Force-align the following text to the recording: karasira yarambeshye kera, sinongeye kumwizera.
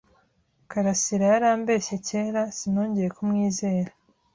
karasira 0.71 1.25
yarambeshye 1.33 1.95
kera, 2.07 2.41
sinongeye 2.57 3.09
kumwizera. 3.17 3.91